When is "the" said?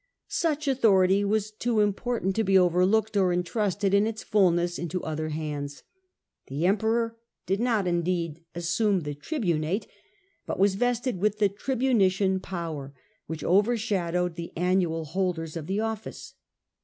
6.47-6.65, 9.01-9.13, 11.37-11.49, 14.37-14.51, 15.67-15.81